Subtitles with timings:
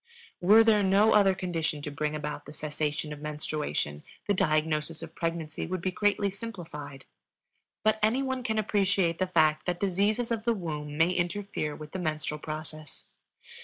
[0.41, 5.13] Were there no other condition to bring about the cessation of menstruation, the diagnosis of
[5.13, 7.05] pregnancy would be greatly simplified.
[7.83, 11.91] But any one can appreciate the fact that diseases of the womb may interfere with
[11.91, 13.09] the menstrual process.